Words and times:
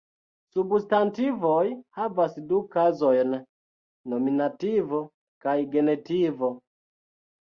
Substantivoj 0.53 1.59
havas 1.99 2.33
du 2.53 2.61
kazojn: 2.77 3.37
nominativo 4.15 5.03
kaj 5.47 5.55
genitivo. 5.77 6.51